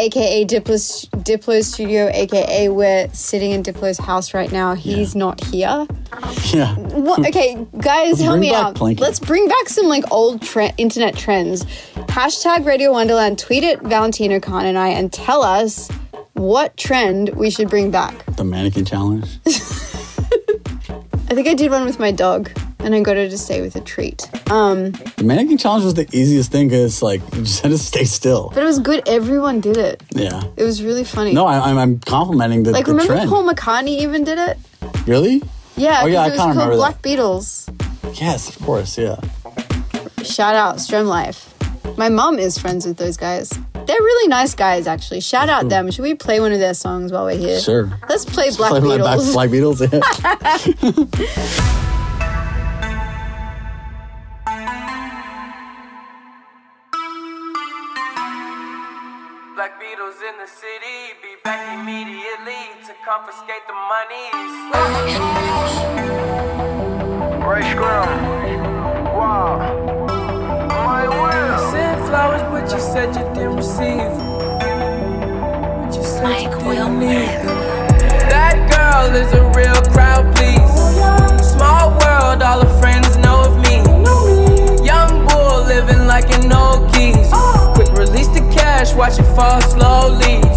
[0.01, 4.73] Aka Diplo's, Diplo's studio, aka we're sitting in Diplo's house right now.
[4.73, 5.85] He's not here.
[6.51, 6.75] Yeah.
[6.75, 7.25] What, hmm.
[7.25, 8.81] okay, guys, help me out.
[8.81, 11.65] Let's bring back some like old tre- internet trends.
[12.09, 13.39] Hashtag Radio Wonderland.
[13.39, 15.89] Tweet at Valentino Khan and I, and tell us
[16.33, 18.25] what trend we should bring back.
[18.35, 19.39] The mannequin challenge.
[19.45, 22.51] I think I did one with my dog,
[22.83, 24.29] and I got her to stay with a treat.
[24.51, 28.03] Um, The mannequin challenge was the easiest thing because like you just had to stay
[28.05, 28.49] still.
[28.53, 29.07] but it was good.
[29.07, 30.01] Everyone did it.
[30.11, 30.41] Yeah.
[30.57, 31.33] It was really funny.
[31.33, 33.29] No, I, I'm, I'm complimenting the, like the remember trend.
[33.29, 34.57] Paul McCartney even did it.
[35.07, 35.41] really?
[35.77, 38.19] Yeah, Oh, yeah, I because it was kinda called remember Black Beatles.
[38.21, 38.97] Yes, of course.
[38.97, 39.15] Yeah.
[40.23, 41.47] Shout out Sremm Life.
[41.97, 43.49] My mom is friends with those guys.
[43.73, 45.21] They're really nice guys, actually.
[45.21, 45.89] Shout out them.
[45.91, 47.59] Should we play one of their songs while we're here?
[47.59, 47.91] Sure.
[48.07, 49.33] Let's play Black Play my back- Beatles.
[49.33, 49.81] Black Beatles.
[51.51, 51.71] Yeah.
[61.91, 64.53] immediately to confiscate the monies.
[67.43, 68.07] Ray Scrum,
[69.13, 69.59] wow,
[70.69, 71.71] my will.
[71.71, 74.11] Sent flowers, but you said you didn't receive.
[75.81, 77.59] But you said you didn't need them.
[78.31, 80.71] That girl is a real crowd, please.
[81.45, 83.75] Small world, all her friends know of me.
[84.85, 87.29] Young bull living like an old keys.
[87.75, 90.50] Quick release the cash, watch it fall slowly.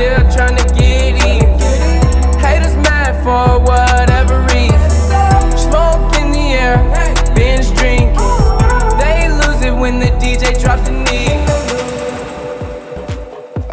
[0.00, 1.58] Frat girl still trying to get in.
[2.38, 4.90] Haters mad for whatever reason.
[5.58, 6.78] Smoke in the air,
[7.34, 8.14] binge drinking.
[8.98, 11.36] They lose it when the DJ drops the knee.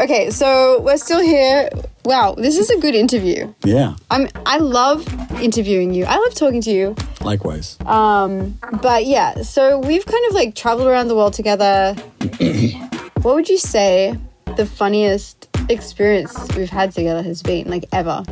[0.04, 1.70] Okay, so we're still here.
[2.04, 3.54] Wow, this is a good interview.
[3.64, 3.96] yeah.
[4.10, 5.06] I'm I love
[5.42, 6.06] interviewing you.
[6.06, 6.96] I love talking to you.
[7.22, 7.78] Likewise.
[7.86, 11.96] Um, but yeah, so we've kind of like traveled around the world together.
[13.22, 14.16] what would you say
[14.56, 15.37] the funniest
[15.70, 18.24] experience we've had together has been, like ever?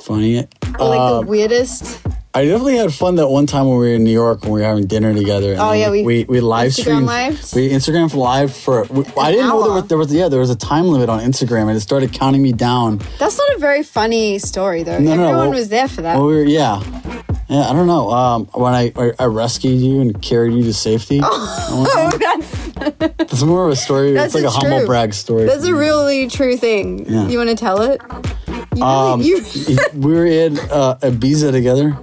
[0.00, 0.38] Funny.
[0.78, 1.98] Or like Uh, the weirdest?
[2.36, 4.60] I definitely had fun that one time when we were in New York when we
[4.60, 5.52] were having dinner together.
[5.52, 7.06] and Oh, yeah, we we- we, live streamed.
[7.06, 7.54] lived?
[7.54, 8.82] We Instagram live for.
[8.90, 11.20] We, I didn't know there was, there was yeah there was a time limit on
[11.20, 13.00] Instagram and it started counting me down.
[13.20, 14.98] That's not a very funny story though.
[14.98, 16.16] No, no, no, Everyone well- was there for that.
[16.16, 16.82] Well, we were yeah.
[17.48, 18.10] Yeah, I don't know.
[18.10, 22.63] Um, when I, I I rescued you and carried you to safety, oh, that's,
[23.20, 24.12] it's more of a story.
[24.12, 25.44] That's it's like a humble brag story.
[25.46, 27.06] that's a really true thing.
[27.10, 27.28] Yeah.
[27.28, 28.00] You want to tell it?
[28.48, 29.44] You really- Um, you,
[29.94, 31.96] we were in uh, Ibiza together,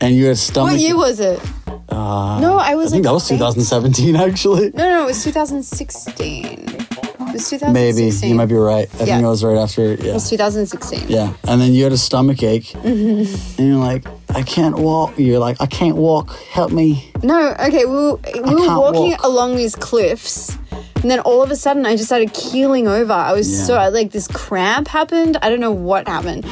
[0.00, 0.72] and you had stomach.
[0.72, 1.40] what year was it?
[1.88, 3.38] Uh, No, I was I think like that was eight.
[3.38, 4.70] 2017, actually.
[4.74, 6.44] No, no, it was 2016.
[6.44, 7.72] It was 2016.
[7.72, 8.88] Maybe you might be right.
[8.94, 9.04] I Yeah.
[9.16, 9.82] think it was right after.
[9.92, 11.08] It was 2016.
[11.08, 11.32] yeah.
[11.44, 13.60] And then you had a stomach ache, Mm-hmm.
[13.60, 14.04] and you're like,
[14.36, 16.30] "I can't walk." You're like, "I can't walk.
[16.50, 19.22] Help me." No, okay, we were, we were walking walk.
[19.24, 20.56] along these cliffs,
[21.02, 23.12] and then all of a sudden I just started keeling over.
[23.12, 23.64] I was Yeah.
[23.66, 25.36] so, like, this cramp happened.
[25.42, 26.44] I don't know what happened,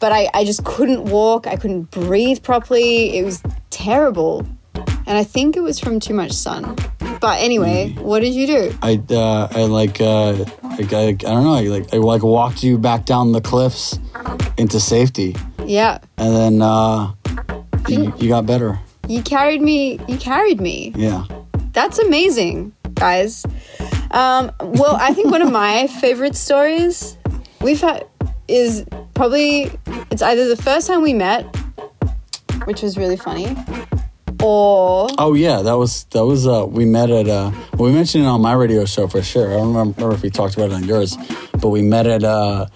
[0.00, 1.46] but I, I just couldn't walk.
[1.46, 3.16] I couldn't breathe properly.
[3.18, 4.44] It was terrible.
[5.06, 6.76] And I think it was from too much sun.
[7.20, 8.02] But anyway, Mm.
[8.02, 8.74] what did you do?
[8.82, 10.34] I uh, I like uh,
[10.78, 11.54] like I, I don't know.
[11.54, 13.98] I like I like walked you back down the cliffs
[14.56, 15.34] into safety,
[15.66, 15.98] Yeah.
[16.16, 17.12] and then uh,
[17.88, 18.78] you, you got better.
[19.08, 19.98] You carried me.
[20.08, 20.92] You carried me.
[20.96, 21.24] Yeah.
[21.72, 23.44] That's amazing, guys.
[24.10, 27.16] Um, well, I think one of my favorite stories
[27.60, 28.06] we've had
[28.48, 28.84] is
[29.14, 29.70] probably
[30.10, 31.44] it's either the first time we met,
[32.64, 33.56] which was really funny,
[34.42, 38.24] or Oh yeah, that was that was uh we met at uh well, we mentioned
[38.24, 39.50] it on my radio show for sure.
[39.52, 41.16] I don't remember if we talked about it on yours,
[41.60, 42.66] but we met at uh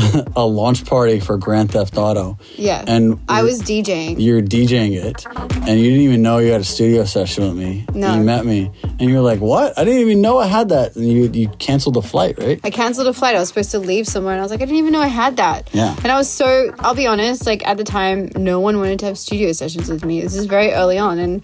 [0.36, 2.38] a launch party for Grand Theft Auto.
[2.56, 2.84] yeah.
[2.86, 4.16] And I was DJing.
[4.18, 7.84] You're DJing it, and you didn't even know you had a studio session with me.
[7.94, 8.08] No.
[8.08, 9.78] And you met me, and you were like, "What?
[9.78, 12.60] I didn't even know I had that." And you you canceled the flight, right?
[12.64, 13.36] I canceled a flight.
[13.36, 15.08] I was supposed to leave somewhere, and I was like, I didn't even know I
[15.08, 15.68] had that.
[15.72, 15.94] Yeah.
[16.02, 19.06] And I was so, I'll be honest, like at the time, no one wanted to
[19.06, 20.20] have studio sessions with me.
[20.20, 21.42] This is very early on, and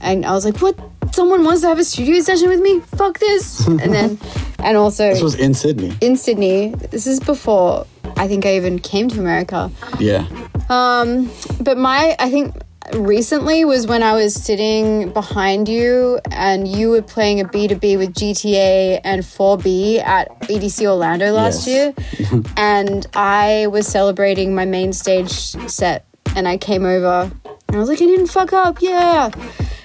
[0.00, 0.78] and I was like, what?
[1.12, 2.80] Someone wants to have a studio session with me?
[2.96, 3.66] Fuck this!
[3.66, 4.18] and then,
[4.58, 5.92] and also This was in Sydney.
[6.00, 6.68] in Sydney.
[6.90, 7.86] This is before
[8.16, 9.70] I think I even came to America.
[9.98, 10.26] Yeah.
[10.68, 11.30] Um,
[11.60, 12.54] but my, I think
[12.94, 18.14] recently was when I was sitting behind you and you were playing a B2B with
[18.14, 21.94] GTA and 4B at EDC Orlando last Yes.
[22.20, 22.42] year.
[22.56, 26.04] and I was celebrating my main stage set
[26.36, 27.30] and I came over
[27.68, 28.78] and I was like, I didn't fuck up.
[28.80, 29.30] Yeah.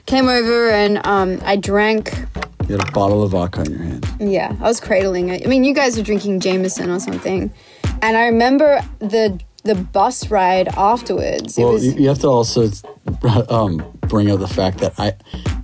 [0.05, 2.13] Came over and um, I drank
[2.67, 4.07] You had a bottle of vodka in your hand.
[4.19, 5.43] yeah, I was cradling it.
[5.45, 7.51] I mean, you guys were drinking Jameson or something,
[8.01, 11.57] and I remember the the bus ride afterwards.
[11.57, 12.69] It Well, was you, you have to also
[13.49, 15.13] um, bring up the fact that I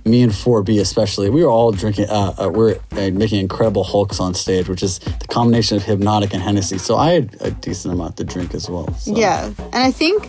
[0.04, 2.06] me and 4B especially, we were all drinking.
[2.10, 5.84] Uh, uh, we are uh, making incredible hulks on stage, which is the combination of
[5.84, 6.78] Hpnotiq and Hennessy.
[6.78, 8.92] So I had a decent amount to drink as well.
[8.94, 9.16] So.
[9.16, 9.52] Yeah.
[9.58, 10.26] And I think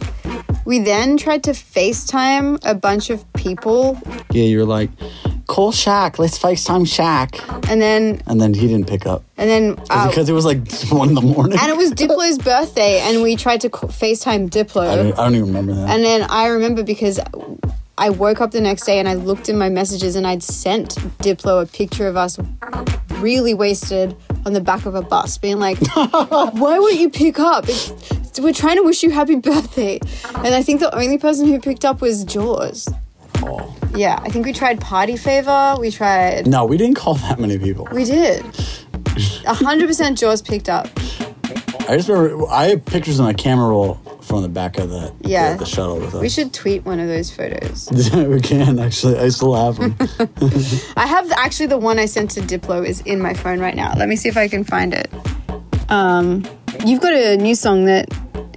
[0.66, 3.99] we then tried to FaceTime a bunch of people.
[4.31, 4.89] Yeah, you're like,
[5.47, 6.17] call Shaq.
[6.19, 7.69] Let's FaceTime Shaq.
[7.69, 10.59] And then And then he didn't pick up and then uh, because it was like
[10.89, 11.57] one in the morning.
[11.59, 14.87] and it was Diplo's birthday and we tried to FaceTime Diplo.
[14.87, 15.89] I don't, I don't even remember that.
[15.89, 17.19] And then I remember because
[17.97, 20.95] I woke up the next day and I looked in my messages and I'd sent
[21.19, 22.39] Diplo a picture of us
[23.19, 24.15] really wasted
[24.45, 27.65] on the back of a bus, being like, why won't you pick up?
[27.67, 29.99] It's, we're trying to wish you happy birthday.
[30.35, 32.89] And I think the only person who picked up was Jauz.
[33.95, 35.75] Yeah, I think we tried Party Favor.
[35.79, 36.47] We tried.
[36.47, 37.87] no, we didn't call that many people.
[37.91, 38.43] We did.
[38.43, 40.87] 100% Jauz picked up.
[41.89, 45.13] I just remember I have pictures on my camera roll from the back of the
[45.21, 45.53] Yeah.
[45.53, 46.21] the, the shuttle with us.
[46.21, 47.89] We should tweet one of those photos.
[48.13, 49.17] we can actually.
[49.19, 49.95] I still have them.
[50.95, 53.93] I have actually the one I sent to Diplo is in my phone right now.
[53.97, 55.11] Let me see if I can find it.
[55.89, 56.45] Um,
[56.85, 58.07] you've got a new song that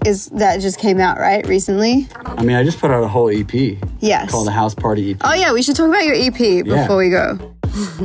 [0.07, 2.09] is that just came out right recently.
[2.25, 4.31] I mean, I just put out a whole EP Yes.
[4.31, 5.17] called the House Party EP.
[5.23, 6.97] Oh yeah, we should talk about your EP before Yeah.
[6.97, 7.53] we go.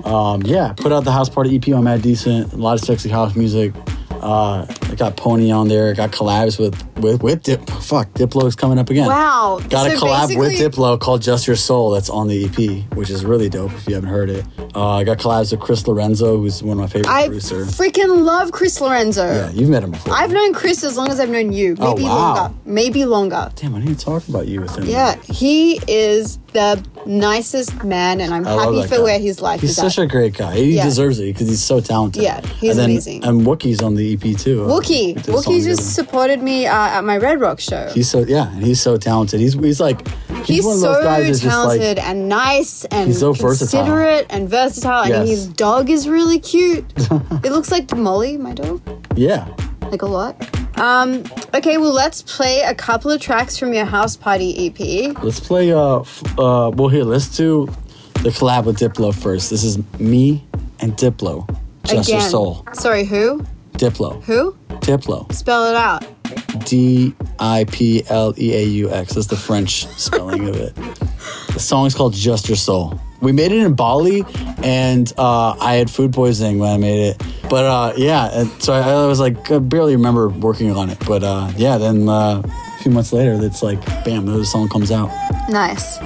[0.10, 2.52] Um, yeah, put out the House Party EP on Mad Decent.
[2.54, 3.74] A lot of sexy house music.
[4.22, 4.66] Uh,
[5.02, 5.96] got Pony on there.
[5.96, 7.68] Got collabs with with with Dip.
[7.70, 9.08] Fuck, Diplo's coming up again.
[9.08, 9.60] Wow.
[9.68, 11.90] Got a collab with Diplo called Just Your Soul.
[11.90, 13.74] That's on the EP, which is really dope.
[13.74, 14.46] If you haven't heard it,
[14.76, 17.76] uh, I got collabs with Chris Lorenzo, who's one of my favorite I producers.
[17.76, 19.26] freaking love Chris Lorenzo.
[19.26, 20.14] Yeah, you've met him before.
[20.14, 21.76] I've known Chris as long as I've known you.
[21.80, 22.34] Oh, Maybe wow.
[22.36, 22.56] longer.
[22.66, 23.52] Maybe longer.
[23.56, 24.86] Damn, I didn't talk about you with him.
[24.86, 29.02] Yeah, he is the nicest man, and I'm I happy for guy.
[29.04, 30.04] where his life He's is He's such at.
[30.06, 30.56] a great guy.
[30.58, 30.84] He Yeah.
[30.84, 32.22] deserves it because he's so talented.
[32.22, 33.24] Yeah, he's and then, amazing.
[33.24, 34.66] And Wuki's on the EP too.
[34.92, 37.90] Wuki, We did a song Wuki just supported me uh, at my Red Rock show.
[37.90, 39.40] He's so yeah, and he's so talented.
[39.40, 42.30] He's he's like he's, He's one of so those guys that's just talented like and
[42.30, 43.80] nice and He's so versatile.
[43.80, 45.08] considerate and versatile.
[45.08, 45.20] Yes.
[45.20, 46.86] And his dog is really cute.
[47.44, 48.82] it looks like Molly, my dog,
[49.16, 49.48] yeah.
[49.90, 50.36] like a lot.
[50.80, 51.24] Um,
[51.54, 55.16] okay, well, let's play a couple of tracks from your house party EP.
[55.24, 55.72] Let's play.
[55.72, 57.68] Uh, f- uh, well, here let's do
[58.24, 59.50] the collab with Diplo first.
[59.50, 60.44] This is me
[60.80, 61.48] and Diplo.
[61.84, 62.22] Just Again.
[62.22, 62.66] your soul.
[62.74, 63.46] Sorry, who?
[63.82, 64.22] Diplo.
[64.26, 64.56] Who?
[64.82, 65.32] Diplo.
[65.34, 66.06] Spell it out.
[66.68, 69.16] D I P L E A U X.
[69.16, 70.76] That's the French spelling of it.
[70.76, 73.02] The song is called Just Your Soul.
[73.22, 74.24] We made it in Bali,
[74.64, 77.24] and uh, I had food poisoning when I made it.
[77.50, 81.00] But uh, yeah, so I, I was like, I barely remember working on it.
[81.08, 84.92] But uh, yeah, then uh, a few months later, it's like, bam, the song comes
[84.92, 85.10] out.
[85.50, 85.98] Nice.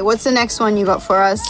[0.00, 1.46] Okay, what's the next one you got for us?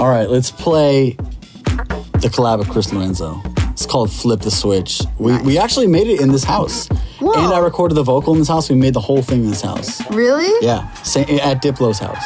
[0.00, 3.40] All right, let's play the collab of Chris Lorenzo.
[3.70, 5.00] It's called Flip the Switch.
[5.20, 6.88] We, we actually made it in this house.
[7.20, 7.34] Whoa.
[7.34, 8.68] And I recorded the vocal in this house.
[8.68, 10.04] We made the whole thing in this house.
[10.10, 10.50] Really?
[10.66, 12.24] Yeah, same, at Diplo's house.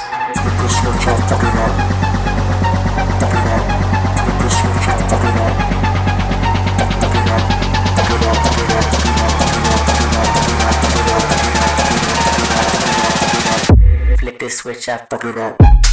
[14.58, 15.87] Switch up, it up.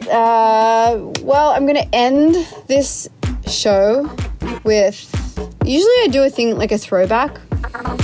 [0.00, 0.08] Right.
[0.08, 2.34] Uh, well, I'm gonna end
[2.66, 3.08] this
[3.46, 4.08] show
[4.64, 5.16] with.
[5.64, 7.38] Usually, I do a thing like a throwback,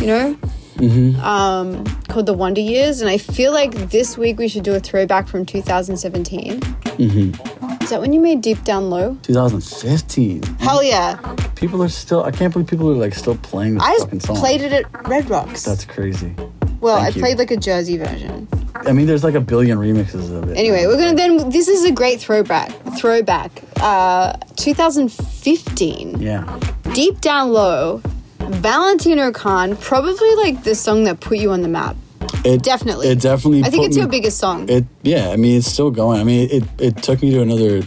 [0.00, 0.38] you know,
[0.76, 1.18] Mm-hmm.
[1.24, 4.80] um, called the Wonder Years, and I feel like this week we should do a
[4.80, 6.60] throwback from 2017.
[6.60, 7.82] Mm-hmm.
[7.82, 9.16] Is that when you made Deep Down Low?
[9.22, 10.42] 2015.
[10.58, 11.14] Hell yeah!
[11.54, 12.24] People are still.
[12.24, 14.36] I can't believe people are like still playing this I fucking song.
[14.36, 15.64] played it at Red Rocks.
[15.64, 16.34] That's crazy.
[16.80, 17.22] well, thank I you.
[17.22, 18.46] played like a Jersey version.
[18.86, 20.56] I mean, there's like a billion remixes of it.
[20.56, 21.50] Anyway, we're gonna then.
[21.50, 22.70] This is a great throwback.
[22.98, 23.62] Throwback.
[23.80, 26.20] Uh, 2015.
[26.20, 26.60] Yeah.
[26.94, 28.02] Deep Down Low,
[28.38, 31.96] Valentino Khan, probably like the song that put you on the map.
[32.44, 33.08] It Definitely.
[33.08, 33.64] It definitely.
[33.64, 34.68] I think it's me- your biggest song.
[34.68, 34.84] It.
[35.02, 35.30] Yeah.
[35.30, 36.20] I mean, it's still going.
[36.20, 36.64] I mean, it.
[36.78, 37.82] It took me to another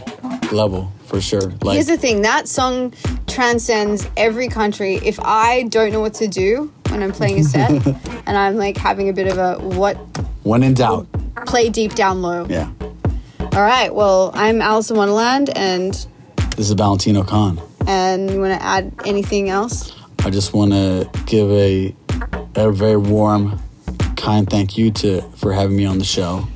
[0.52, 1.52] level for sure.
[1.62, 1.74] Like.
[1.74, 2.92] Here's the thing that song
[3.26, 4.96] transcends every country.
[4.96, 7.70] If I don't know what to do when I'm playing a set
[8.26, 9.94] and I'm like having a bit of a what,
[10.42, 11.06] when in doubt.
[11.46, 12.46] play Deep Down Low.
[12.48, 12.70] Yeah.
[13.52, 15.92] All right, well, I'm Alison Wonderland, and
[16.56, 17.60] This is Valentino Khan.
[17.86, 19.92] and you want to add anything else?
[20.20, 21.94] I just want to give a
[22.56, 23.58] a very warm,
[24.16, 26.46] kind thank you to for having me on the show.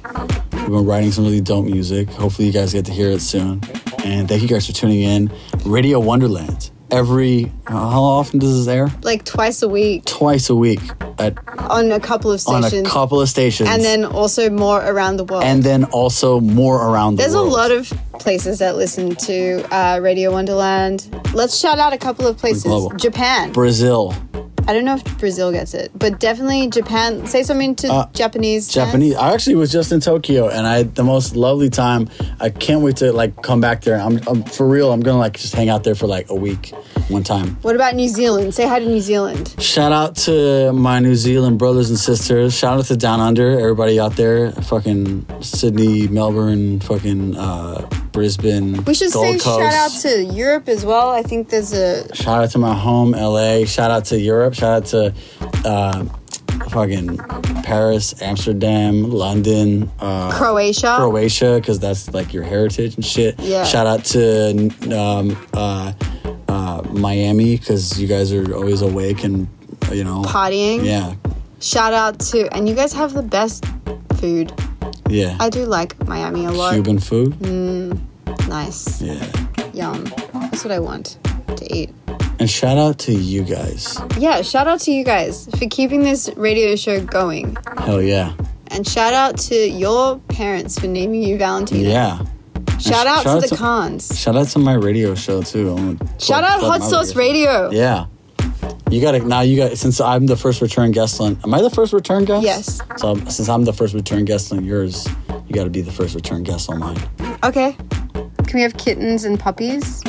[0.52, 2.08] We've been writing some really dope music.
[2.10, 3.60] Hopefully, you guys get to hear it soon.
[4.04, 5.32] And thank you guys for tuning in.
[5.64, 6.70] Radio Wonderland.
[6.90, 8.88] Every how often does this air?
[9.02, 10.80] Like twice a week Twice a week
[11.18, 12.72] at on a couple of stations.
[12.74, 15.44] on a couple of stations, and then also more around the world.
[15.44, 17.48] and then also more around the There's world.
[17.48, 21.08] a lot of places that listen to uh, Radio Wonderland.
[21.34, 22.62] Let's shout out a couple of places.
[22.64, 22.90] global.
[22.96, 23.52] Japan.
[23.52, 24.14] Brazil,
[24.66, 27.26] I don't know if Brazil gets it, but definitely Japan.
[27.26, 28.64] Say something to Uh, Japanese.
[28.72, 28.86] fans.
[28.86, 29.14] Japanese.
[29.16, 32.08] I actually was just in Tokyo, and I had the most lovely time.
[32.40, 33.96] I can't wait to like come back there.
[34.00, 34.92] I'm, I'm for real.
[34.92, 36.72] I'm gonna like just hang out there for like a week,
[37.08, 37.56] one time.
[37.62, 38.54] What about New Zealand?
[38.54, 39.54] Say hi to New Zealand.
[39.58, 42.54] Shout out to my New Zealand brothers and sisters.
[42.56, 44.50] Shout out to Down Under, everybody out there.
[44.52, 48.82] Fucking Sydney, Melbourne, fucking uh, Brisbane.
[48.84, 49.44] We should Gold say Coast.
[49.60, 51.10] shout out to Europe as well.
[51.10, 53.64] I think there's a Shout out to my home, LA.
[53.66, 54.53] Shout out to Europe.
[54.54, 55.14] Shout out to
[55.64, 56.04] uh,
[56.70, 57.18] fucking
[57.64, 60.96] Paris, Amsterdam, London, uh, Croatia.
[60.98, 63.38] Croatia, because that's like your heritage and shit.
[63.40, 63.64] Yeah.
[63.64, 65.92] Shout out to um, uh,
[66.48, 69.48] uh, Miami, because you guys are always awake and
[69.92, 70.84] you know Partying.
[70.84, 71.14] Yeah,
[71.60, 73.64] shout out to, and you guys have the best
[74.16, 74.52] food.
[75.08, 75.36] yeah.
[75.40, 76.72] I do like Miami a lot.
[76.74, 77.32] Cuban food.
[77.40, 77.98] Mm,
[78.48, 79.02] nice.
[79.02, 79.22] Yeah.
[79.74, 80.04] Yum.
[80.32, 81.18] That's what I want
[81.56, 81.90] to eat.
[82.44, 83.98] And shout out to you guys.
[84.18, 87.56] Yeah, shout out to you guys for keeping this radio show going.
[87.78, 88.34] Hell yeah.
[88.66, 91.88] And shout out to your parents for naming you Valentino.
[91.88, 92.18] Yeah.
[92.78, 94.20] Shout And out sh- to the cons.
[94.20, 95.96] Shout out to my radio show too.
[96.18, 97.70] Shout plug- out plug Hot Sauce radio.
[97.70, 97.80] Radio.
[97.80, 98.06] Yeah.
[98.90, 99.40] You gotta now.
[99.40, 101.38] You got since I'm the first return guest on.
[101.44, 102.44] Am I the first return guest?
[102.44, 102.78] Yes.
[102.98, 105.08] So I'm- since I'm the first return guest on yours,
[105.48, 106.98] you got to be the first return guest on mine.
[107.42, 107.74] Okay.
[108.36, 110.02] Can we have kittens and puppies?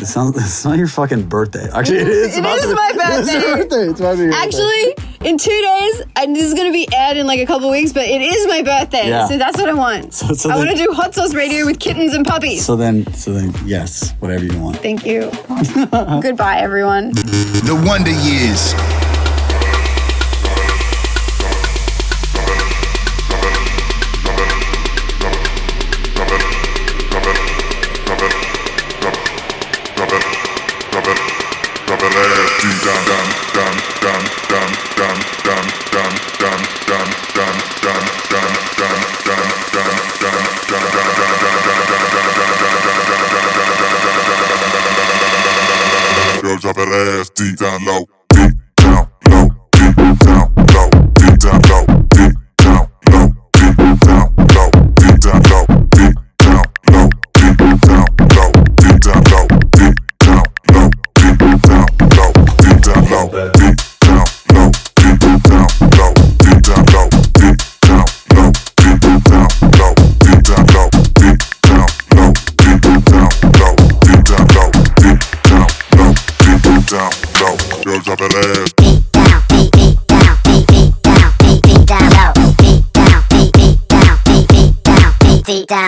[0.00, 0.36] It sounds.
[0.36, 1.68] It's not your fucking birthday.
[1.72, 2.36] Actually, it is.
[2.36, 3.62] It about is to be- my It's your birthday.
[3.62, 3.90] birthday.
[3.90, 4.46] It's about to be your birthday.
[4.46, 7.68] Actually, in two days, and this is going to be aired in like a couple
[7.70, 9.08] weeks, but it is my birthday.
[9.08, 9.26] Yeah.
[9.26, 10.14] So that's what I want.
[10.14, 12.64] So- so I then- want to do Hot Sauce Radio with kittens and puppies.
[12.64, 14.76] So then, so then, yes, whatever you want.
[14.78, 15.30] Thank you.
[16.22, 17.10] Goodbye, everyone.
[17.12, 18.74] The Wonder Years.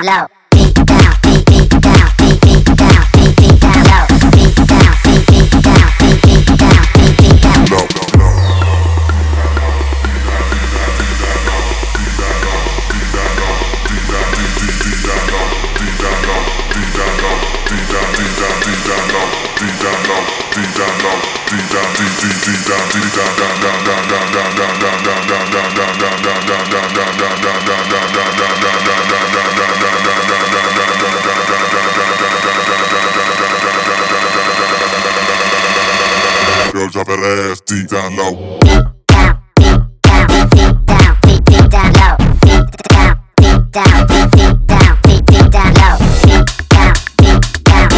[0.02, 0.39] Down low.
[38.20, 42.16] Deep down deep, down, deep down deep down low.
[42.42, 45.96] Deep down, deep down, deep down, deep, down low.
[46.24, 47.88] Deep down, deep down,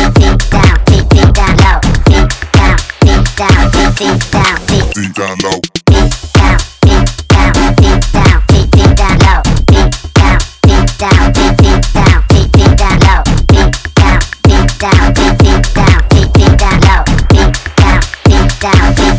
[3.96, 4.58] deep, down,
[4.94, 5.61] deep down low.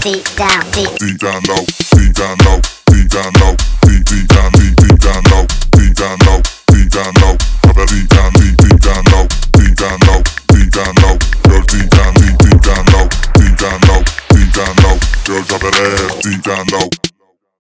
[0.04, 0.90] Deep down, deep.
[1.00, 1.64] Deep down low.
[1.96, 2.60] Deep down low.
[2.92, 3.56] Deep down low.
[3.88, 5.48] Deep deep down deep deep down low.
[5.80, 6.42] Deep down low.
[6.68, 7.38] Deep down low.
[7.64, 9.24] Drop that deep down deep deep down low.
[9.56, 10.20] Deep down low.
[10.52, 11.16] Deep down low.
[11.48, 13.08] Girl, deep down deep deep down low.
[13.40, 14.04] Deep down low.
[14.28, 15.00] Deep down low.
[15.24, 17.23] Girl, drop that ass deep down low.